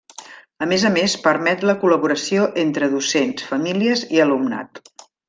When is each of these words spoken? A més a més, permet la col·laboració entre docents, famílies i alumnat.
A 0.65 0.67
més 0.71 0.85
a 0.87 0.89
més, 0.93 1.13
permet 1.27 1.65
la 1.71 1.75
col·laboració 1.83 2.47
entre 2.65 2.89
docents, 2.97 3.45
famílies 3.51 4.03
i 4.17 4.23
alumnat. 4.25 4.83